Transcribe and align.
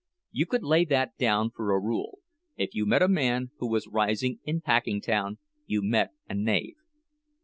You 0.31 0.47
could 0.47 0.63
lay 0.63 0.83
that 0.85 1.15
down 1.19 1.51
for 1.51 1.69
a 1.75 1.79
rule—if 1.79 2.73
you 2.73 2.87
met 2.87 3.03
a 3.03 3.07
man 3.07 3.51
who 3.59 3.69
was 3.69 3.85
rising 3.87 4.39
in 4.43 4.59
Packingtown, 4.59 5.37
you 5.67 5.83
met 5.83 6.09
a 6.27 6.33
knave. 6.33 6.77